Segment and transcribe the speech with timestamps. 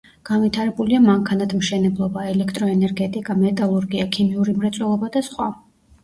[0.27, 5.47] განვითარებულია მანქანათმშენებლობა, ელექტროენერგეტიკა, მეტალურგია, ქიმიური მრეწველობა და სხვა.